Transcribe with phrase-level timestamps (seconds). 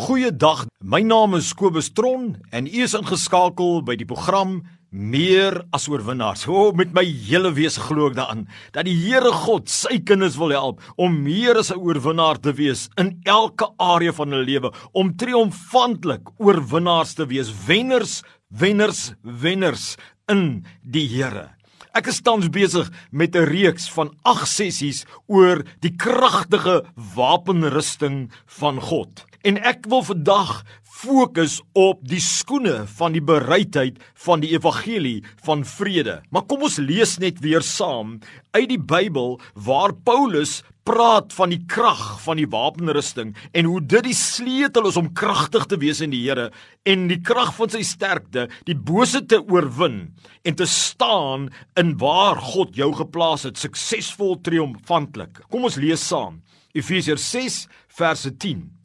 [0.00, 0.62] Goeiedag.
[0.80, 6.46] My naam is Kobus Tron en u is ingeskakel by die program Meer as oorwinnaars.
[6.48, 10.38] O, oh, met my hele wese glo ek daaraan dat die Here God sy kinders
[10.40, 14.72] wil help om meer as 'n oorwinnaar te wees in elke area van hulle lewe,
[14.92, 19.96] om triomfantelik oorwinnaars te wees, wenners, wenners, wenners
[20.32, 21.59] in die Here.
[21.90, 26.84] Ek is tans besig met 'n reeks van 8 sessies oor die kragtige
[27.16, 29.26] wapenrusting van God.
[29.42, 35.62] En ek wil vandag fokus op die skoene van die bereidheid van die evangelie van
[35.64, 36.18] vrede.
[36.34, 38.18] Maar kom ons lees net weer saam
[38.56, 44.08] uit die Bybel waar Paulus praat van die krag van die wapenrusting en hoe dit
[44.08, 46.48] die sleutel is om kragtig te wees in die Here
[46.88, 50.02] en die krag van sy sterkte die bose te oorwin
[50.42, 51.50] en te staan
[51.80, 55.44] in waar God jou geplaas het suksesvol triomfantelik.
[55.52, 56.40] Kom ons lees saam.
[56.74, 57.62] Efesiërs 6
[58.00, 58.79] verse 10.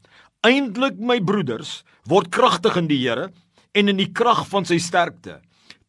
[0.45, 3.31] Eindelik my broeders, word kragtig in die Here
[3.73, 5.39] en in die krag van sy sterkte.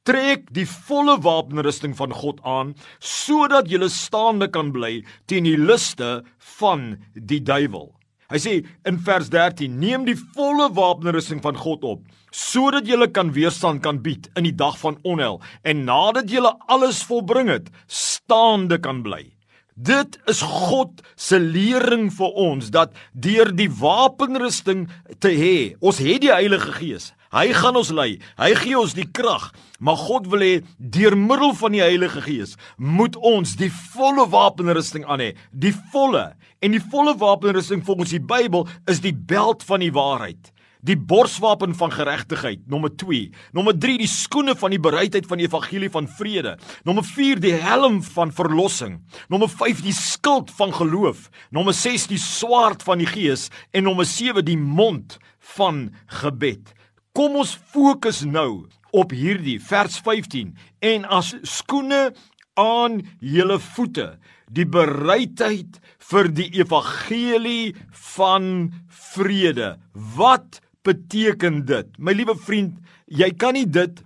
[0.06, 2.70] Trek die volle wapenrusting van God aan
[3.02, 6.22] sodat jy staande kan bly teen die liste
[6.56, 7.90] van die duiwel.
[8.32, 8.54] Hy sê
[8.88, 14.00] in vers 13: Neem die volle wapenrusting van God op sodat jy kan weerstand kan
[14.00, 19.35] bied in die dag van onheil en nadat jy alles volbring het, staande kan bly.
[19.76, 24.86] Dit is God se lering vir ons dat deur die wapenrusting
[25.20, 27.10] te hê, ons het die Heilige Gees.
[27.28, 28.14] Hy gaan ons lei.
[28.40, 32.56] Hy gee ons die krag, maar God wil hê deur middel van die Heilige Gees
[32.80, 36.30] moet ons die volle wapenrusting aan hê, die volle.
[36.64, 40.55] En die volle wapenrusting volgens die Bybel is die beld van die waarheid
[40.86, 42.62] die borswapen van geregtigheid.
[42.70, 46.56] Nommer 2 nommer 3 die skoene van die bereidheid van die evangelie van vrede.
[46.86, 49.00] Nommer 4 die helm van verlossing.
[49.32, 51.28] Nommer 5 die skild van geloof.
[51.50, 53.48] Nommer 6 die swaard van die gees.
[53.72, 55.18] En nommer 7 die mond
[55.56, 55.90] van
[56.22, 56.74] gebed.
[57.16, 62.10] Kom ons fokus nou op hierdie vers 15 en as skoene
[62.56, 64.14] aan julle voete
[64.52, 65.80] die bereidheid
[66.10, 67.74] vir die evangelie
[68.16, 69.74] van vrede.
[70.16, 71.88] Wat beteken dit?
[71.98, 74.02] My liewe vriend, jy kan nie dit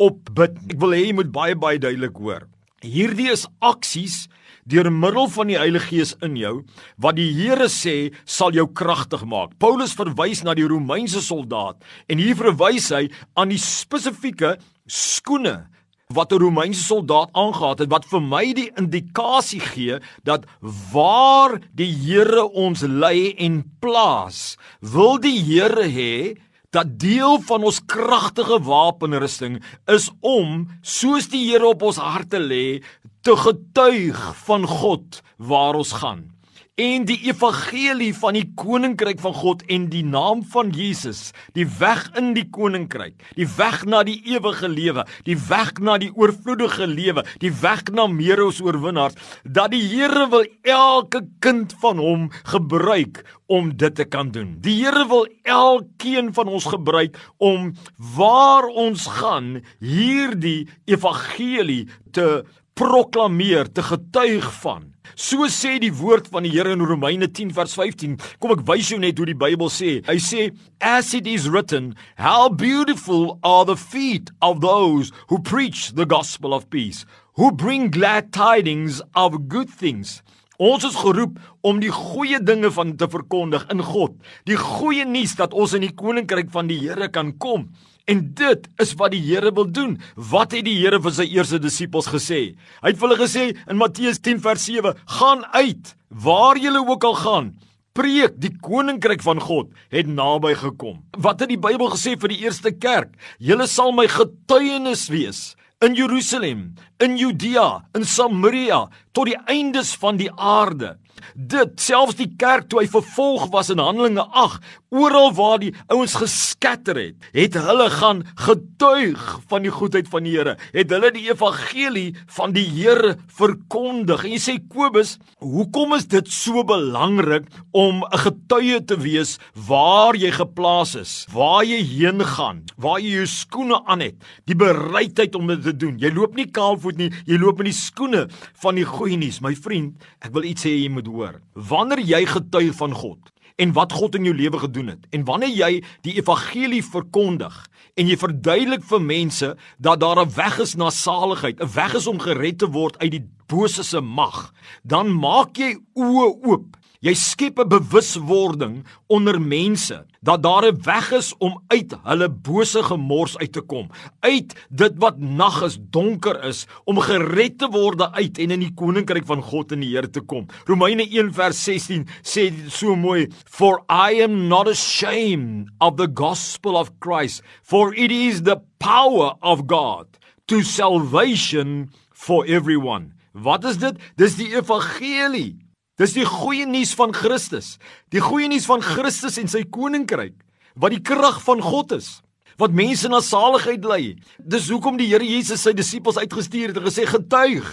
[0.00, 0.56] opbid.
[0.72, 2.48] Ek wil hê jy moet baie baie duidelik hoor.
[2.82, 4.24] Hierdie is aksies
[4.66, 6.54] deur middel van die Heilige Gees in jou
[7.02, 9.54] wat die Here sê sal jou kragtig maak.
[9.62, 14.56] Paulus verwys na die Romeinse soldaat en hier verwys hy aan die spesifieke
[14.86, 15.66] skoene
[16.14, 20.44] wat 'n Romeinse soldaat aangetree het wat vir my die indikasie gee dat
[20.92, 26.36] waar die Here ons lei en plaas, wil die Here hê
[26.70, 32.82] dat deel van ons kragtige wapenrusting is om soos die Here op ons harte lê
[33.22, 36.31] te getuig van God waar ons gaan
[36.80, 42.06] en die evangelie van die koninkryk van God en die naam van Jesus, die weg
[42.16, 47.26] in die koninkryk, die weg na die ewige lewe, die weg na die oorvloedige lewe,
[47.44, 53.20] die weg na meer as oorwinnaars, dat die Here wil elke kind van hom gebruik
[53.52, 54.56] om dit te kan doen.
[54.64, 57.74] Die Here wil elkeen van ons gebruik om
[58.16, 61.84] waar ons gaan hierdie evangelie
[62.16, 62.46] te
[62.78, 64.88] proklameer, te getuig van.
[65.14, 68.16] So sê die woord van die Here in Romeine 10 vers 15.
[68.40, 69.98] Kom ek wys jou net hoe die Bybel sê.
[70.06, 70.48] Hy sê
[70.80, 76.54] as it is written, how beautiful are the feet of those who preach the gospel
[76.56, 77.04] of peace,
[77.36, 80.22] who bring glad tidings of good things.
[80.62, 84.14] Ons is geroep om die goeie dinge van te verkondig in God.
[84.46, 87.72] Die goeie nuus dat ons in die koninkryk van die Here kan kom.
[88.10, 89.96] En dit is wat die Here wil doen.
[90.16, 92.40] Wat het die Here vir sy eerste disippels gesê?
[92.82, 97.04] Hy het vir hulle gesê in Matteus 10 vers 7: "Gaan uit waar julle ook
[97.04, 97.54] al gaan,
[97.92, 102.42] preek die koninkryk van God het naby gekom." Wat het die Bybel gesê vir die
[102.42, 103.14] eerste kerk?
[103.38, 110.16] Julle sal my getuienis wees in Jerusalem, in Judea, in Samaria tot die eindes van
[110.20, 110.96] die aarde.
[111.34, 114.62] Dit selfs die kerk toe hy vervolg was in Handelinge 8,
[114.92, 120.34] oral waar die ouens geskatter het, het hulle gaan getuig van die goedheid van die
[120.34, 120.56] Here.
[120.74, 124.26] Het hulle die evangelie van die Here verkondig.
[124.26, 130.16] En jy sê Kobus, hoekom is dit so belangrik om 'n getuie te wees waar
[130.16, 134.16] jy geplaas is, waar jy heen gaan, waar jy jou skoene aan het,
[134.46, 135.98] die bereidheid om dit te doen.
[135.98, 138.28] Jy loop nie kaalvoet nie, jy loop in die skoene
[138.62, 139.40] van die goeie nuus.
[139.42, 141.40] My vriend, ek wil iets sê jy moet hoor.
[141.58, 145.52] Wanneer jy getuig van God en wat God in jou lewe gedoen het en wanneer
[145.52, 145.70] jy
[146.06, 147.56] die evangelie verkondig
[148.00, 149.50] en jy verduidelik vir mense
[149.82, 153.10] dat daar 'n weg is na saligheid, 'n weg is om gered te word uit
[153.10, 158.74] die bose se mag, dan maak jy oë oop Jy skep 'n bewuswording
[159.10, 163.90] onder mense dat daar 'n weg is om uit hulle bose gemors uit te kom,
[164.20, 168.74] uit dit wat nag is, donker is, om gered te word uit en in die
[168.74, 170.46] koninkryk van God en die Here te kom.
[170.66, 176.76] Romeine 1 vers 16 sê so mooi, "For I am not ashamed of the gospel
[176.76, 180.06] of Christ, for it is the power of God
[180.46, 183.96] to salvation for everyone." Wat is dit?
[184.16, 185.61] Dis die evangelie.
[186.00, 187.76] Dis die goeie nuus van Christus.
[188.12, 190.38] Die goeie nuus van Christus en sy koninkryk
[190.80, 192.20] wat die krag van God is
[192.60, 194.14] wat mense na saligheid lei.
[194.38, 197.68] Dis hoekom die Here Jesus sy disippels uitgestuur het en gesê getuig.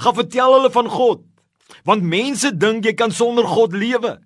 [0.00, 1.24] Gaan vertel hulle van God.
[1.86, 4.16] Want mense dink jy kan sonder God lewe.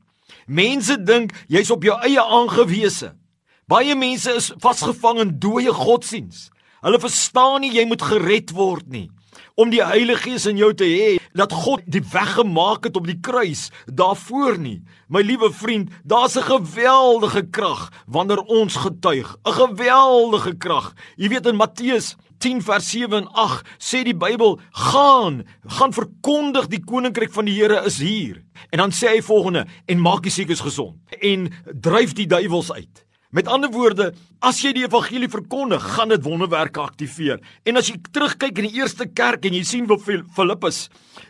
[0.46, 3.14] Mense dink jy's op jou eie aangewese.
[3.66, 6.46] Baie mense is vasgevang in dooie godsdiens.
[6.84, 9.08] Hulle verstaan nie jy moet gered word nie
[9.54, 13.06] om die Heilige Gees in jou te hê dat God die weg gemaak het op
[13.06, 14.82] die kruis daarvoor nie.
[15.08, 19.36] My liewe vriend, daar's 'n geweldige krag wanneer ons getuig.
[19.44, 20.94] 'n Geweldige krag.
[21.16, 26.66] Jy weet in Matteus 10 vers 7 en 8 sê die Bybel: "Gaan, gaan verkondig
[26.66, 30.32] die koninkryk van die Here is hier." En dan sê hy volgende: "En maak die
[30.32, 33.05] siekes gesond en dryf die duiwels uit."
[33.36, 37.42] Met ander woorde, as jy die evangelie verkondig, gaan dit wonderwerke aktiveer.
[37.68, 40.86] En as jy terugkyk in die eerste kerk en jy sien hoe Filippus,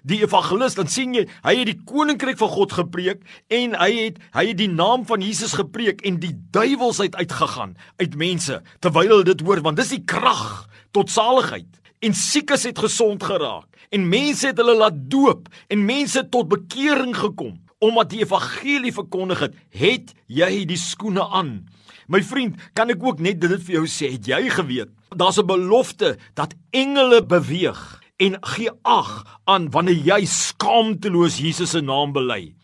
[0.06, 4.22] die evangelis, dan sien jy hy het die koninkryk van God gepreek en hy het
[4.36, 9.16] hy het die naam van Jesus gepreek en die duiwels het uitgegaan uit mense terwyl
[9.16, 11.82] hulle dit hoor, want dis die krag tot saligheid.
[12.06, 17.16] En siekes het gesond geraak en mense het hulle laat doop en mense tot bekering
[17.18, 17.56] gekom
[17.86, 21.66] omdat die evangelie verkondig het, het jy die skoene aan.
[22.06, 24.90] My vriend, kan ek ook net dit vir jou sê, het jy geweet?
[25.14, 31.80] Daar's 'n belofte dat engele beweeg en gee ag aan wanneer jy skaamteloos Jesus se
[31.80, 32.54] naam bely.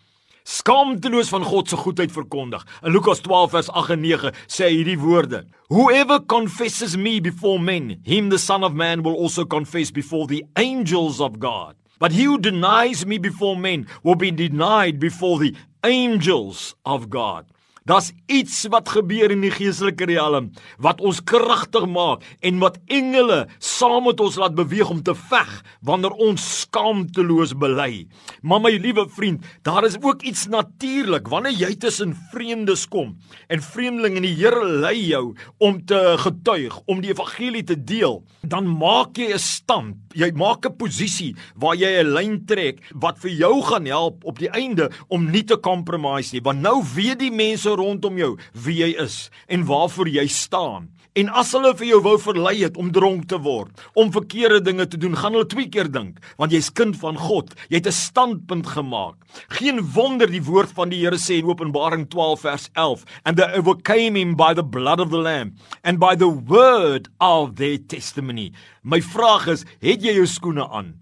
[0.42, 2.64] Skaamteloos van God se goedheid verkondig.
[2.82, 7.60] In Lukas 12 vers 8 en 9 sê hy hierdie woorde: Whoever confesses me before
[7.62, 11.76] men, him the son of man will also confess before the angels of God.
[12.02, 15.54] But he who denies me before men will be denied before the
[15.84, 17.46] angels of God.
[17.84, 20.52] Daar's iets wat gebeur in die geestelike riem
[20.82, 25.50] wat ons kragtig maak en wat engele saam met ons laat beweeg om te veg
[25.82, 28.06] wanneer ons skaamteloos bely.
[28.42, 33.16] Maar my liewe vriend, daar is ook iets natuurlik wanneer jy tussen vreemdes kom
[33.48, 38.22] en vreemdelinge en die Here lei jou om te getuig, om die evangelie te deel,
[38.42, 39.96] dan maak jy 'n stand.
[40.14, 44.38] Jy maak 'n posisie waar jy 'n lyn trek wat vir jou gaan help op
[44.38, 47.30] die einde om nie te compromise nie, want nou weet die
[47.72, 50.90] mense rondom jou wie jy is en waarvoor jy staan.
[51.14, 54.86] En as hulle vir jou wou verlei het om dronk te word, om verkeerde dinge
[54.88, 57.52] te doen, gaan hulle twee keer dink, want jy's kind van God.
[57.68, 59.16] Jy het 'n standpunt gemaak.
[59.48, 63.52] Geen wonder die woord van die Here sê in Openbaring 12 vers 11, and they
[63.52, 65.52] overcame him by the blood of the lamb
[65.84, 68.52] and by the word of their testimony.
[68.82, 70.94] My vraag is, het jy jou skoene aan?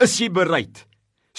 [0.00, 0.89] Is jy bereid?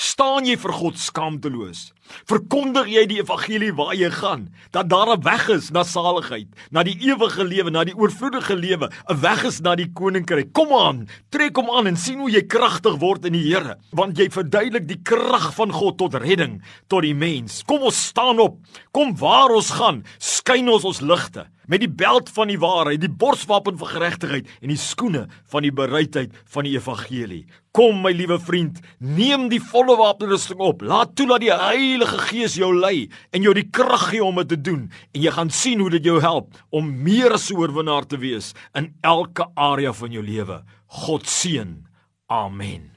[0.02, 1.92] Staan jy vir God skaamteloos?
[2.26, 6.82] Verkondig jy die evangelie waar jy gaan dat daar 'n weg is na saligheid, na
[6.84, 10.54] die ewige lewe, na die oorvloedige lewe, 'n weg is na die koninkryk.
[10.54, 14.18] Kom aan, trek hom aan en sien hoe jy kragtig word in die Here, want
[14.18, 17.64] jy verduidelik die krag van God tot redding tot die mens.
[17.64, 18.58] Kom ons staan op.
[18.92, 23.10] Kom waar ons gaan, skyn ons ons ligte met die beld van die waarheid, die
[23.10, 25.24] borswapen van geregtigheid en die skoene
[25.54, 27.46] van die bereidheid van die evangelie.
[27.72, 30.84] Kom my liewe vriend, neem die volle wapenrusting op.
[30.84, 34.52] Laat toe dat die Heilige Gees jou lei en jou die krag gee om dit
[34.52, 38.06] te doen en jy gaan sien hoe dit jou help om meer as 'n oorwinnaar
[38.06, 40.64] te wees in elke area van jou lewe.
[40.88, 41.88] God seën.
[42.28, 42.92] Amen.